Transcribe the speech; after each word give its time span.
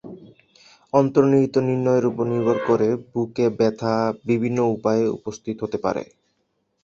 অন্তর্নিহিত 0.93 1.55
নির্ণয়ের 1.67 2.05
উপর 2.05 2.23
নির্ভর 2.27 2.57
করে 2.69 2.87
বুকে 3.11 3.45
ব্যথা 3.57 3.93
বিভিন্ন 4.29 4.59
উপায়ে 4.75 5.03
উপস্থিত 5.17 5.57
হতে 5.63 5.77
পারে। 5.85 6.03